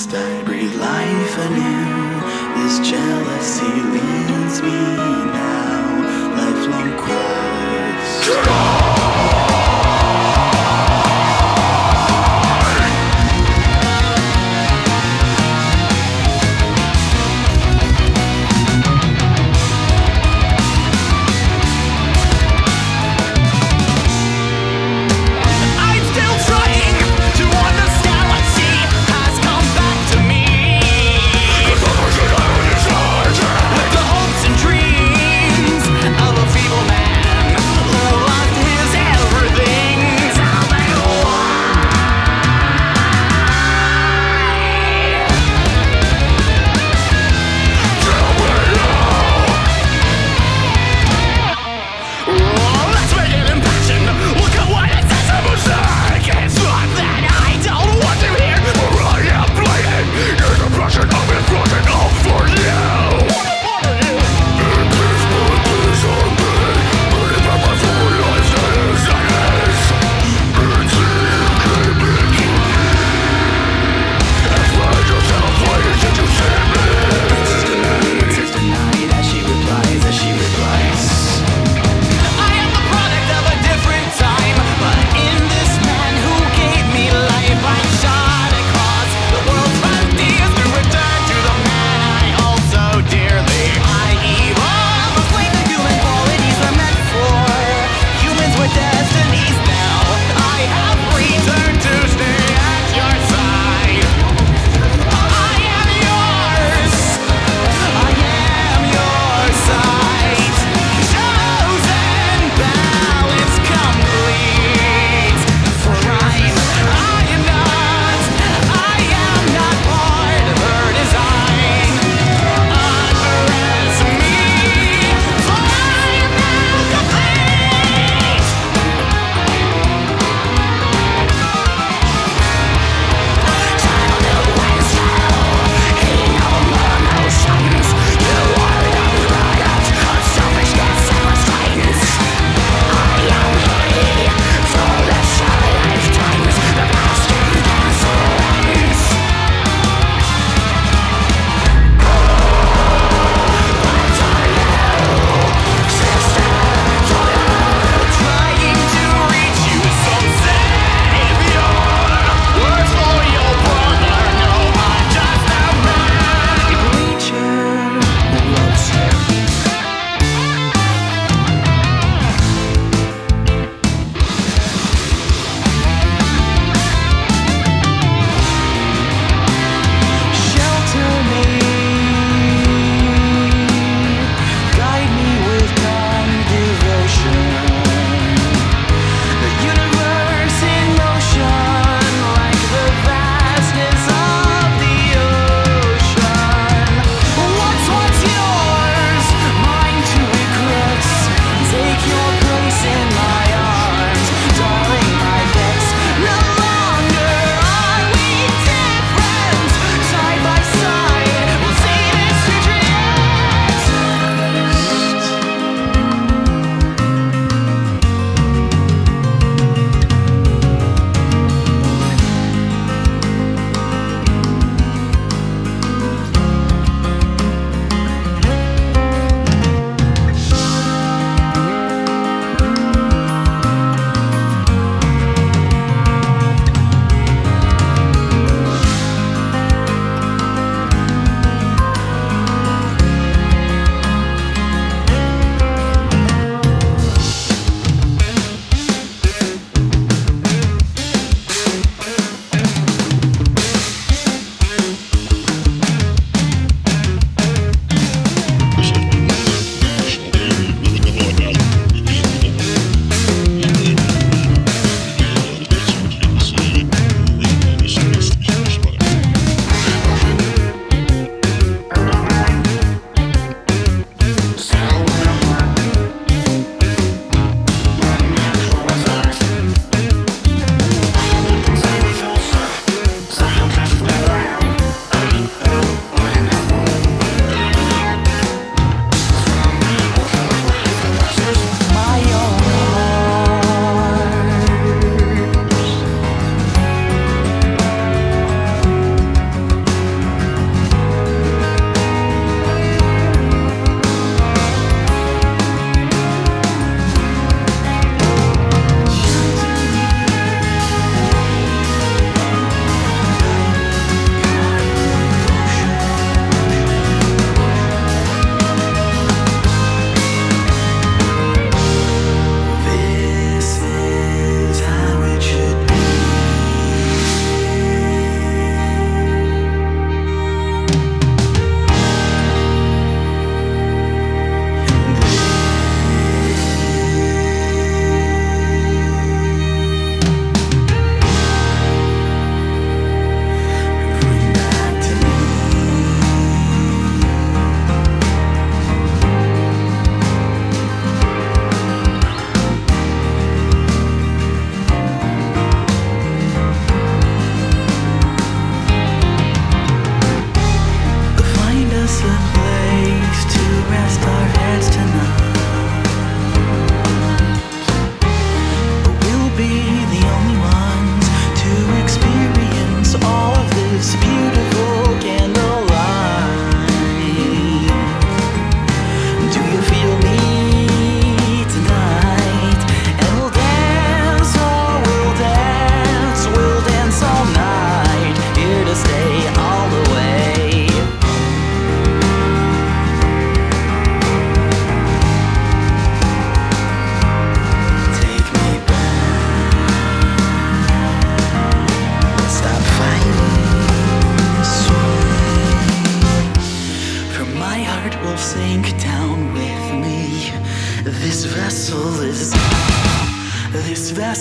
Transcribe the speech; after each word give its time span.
must 0.00 0.14
I 0.14 0.42
breathe 0.44 0.76
life 0.76 1.38
anew? 1.46 2.20
This 2.56 2.78
jealousy 2.88 3.74
leads 3.92 4.62
me 4.62 4.70
now. 4.70 5.49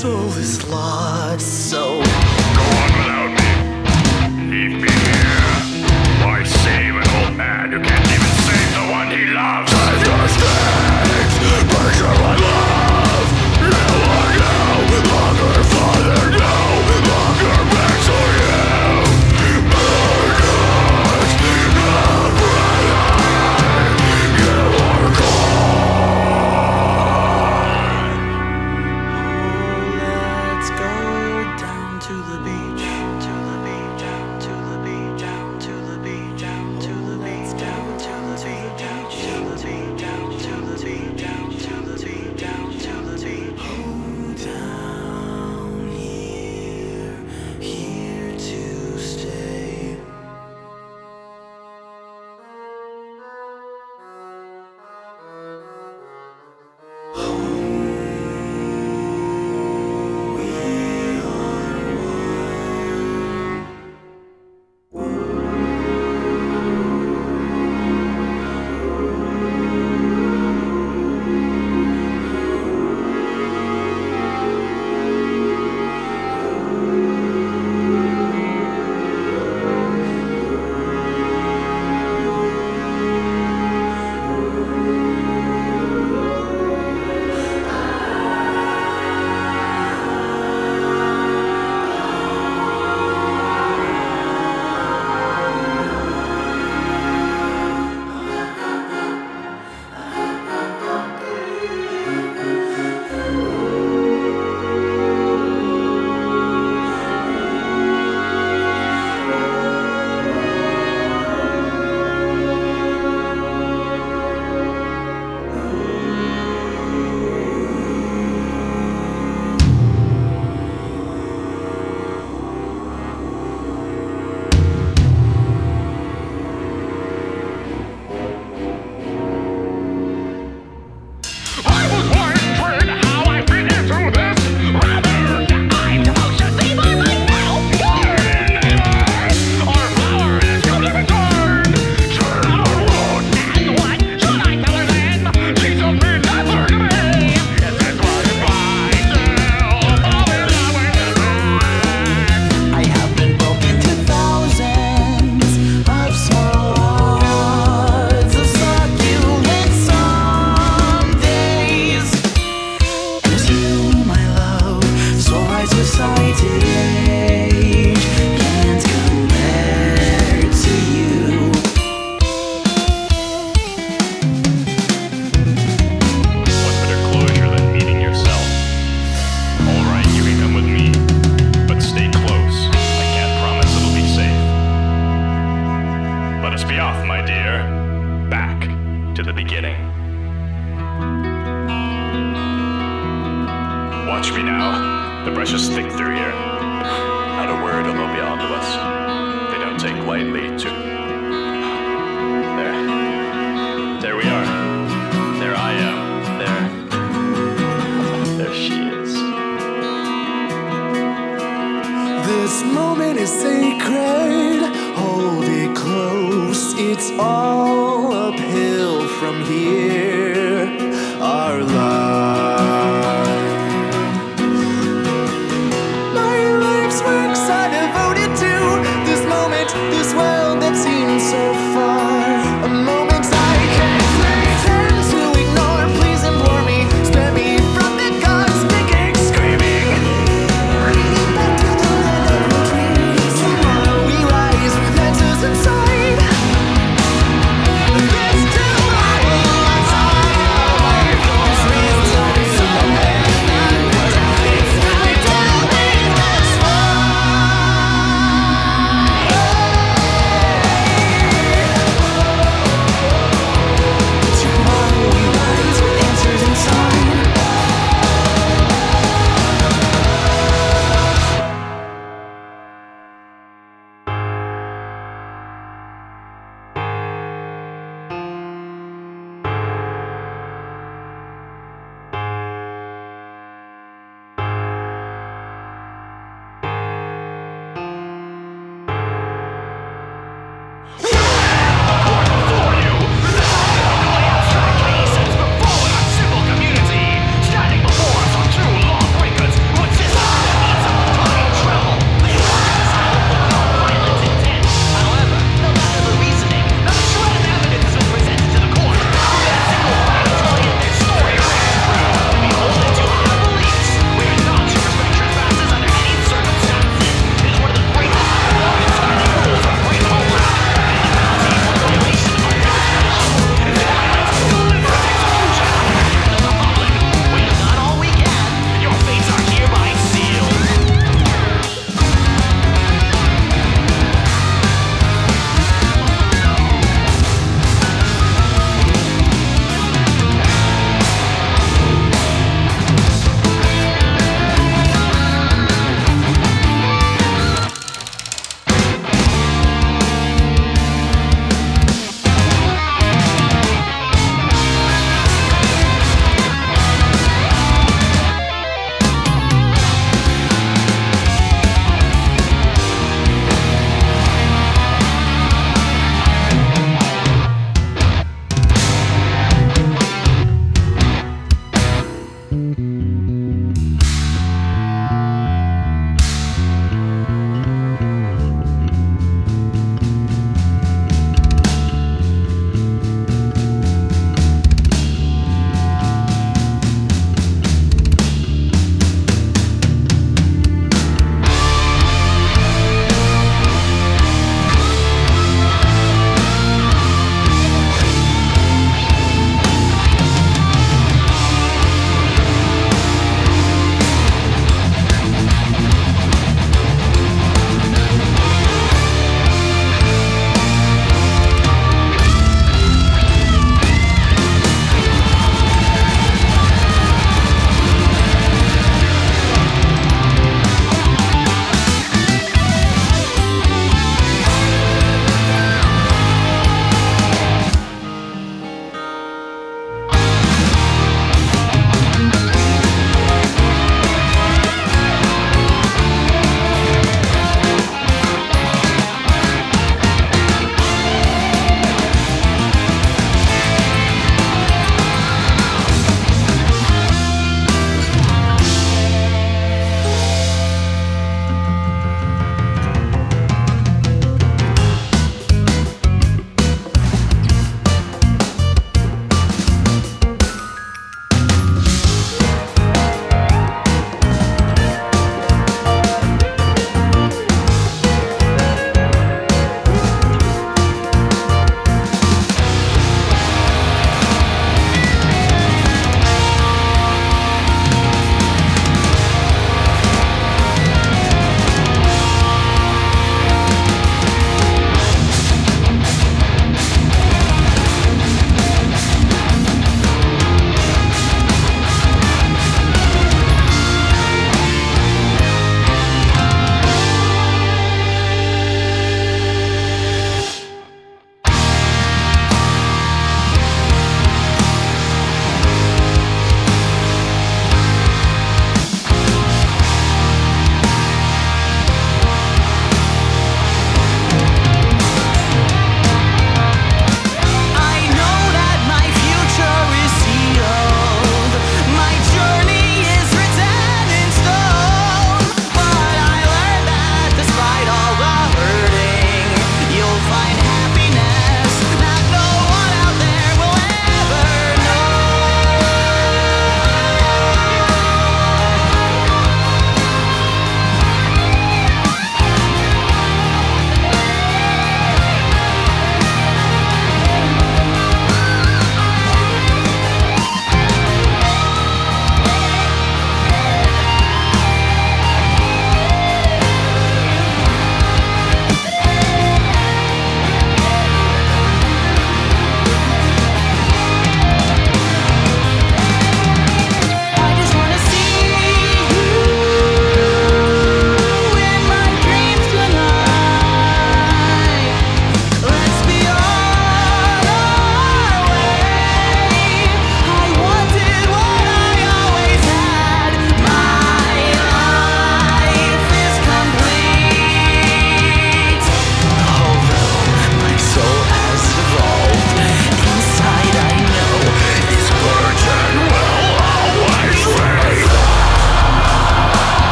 soul 0.00 0.30